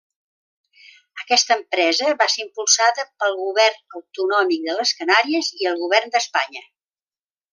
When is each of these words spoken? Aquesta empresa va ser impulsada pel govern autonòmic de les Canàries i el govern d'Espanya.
Aquesta 1.23 1.57
empresa 1.61 2.13
va 2.21 2.27
ser 2.37 2.45
impulsada 2.45 3.05
pel 3.23 3.37
govern 3.43 3.99
autonòmic 3.99 4.65
de 4.71 4.77
les 4.81 4.95
Canàries 5.03 5.53
i 5.63 5.71
el 5.73 5.79
govern 5.85 6.15
d'Espanya. 6.17 6.65